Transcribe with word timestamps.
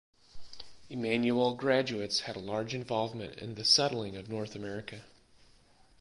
Emmanuel 0.89 1.53
graduates 1.53 2.21
had 2.21 2.35
a 2.35 2.39
large 2.39 2.73
involvement 2.73 3.37
in 3.37 3.53
the 3.53 3.63
settling 3.63 4.15
of 4.17 4.29
North 4.29 4.55
America. 4.55 5.03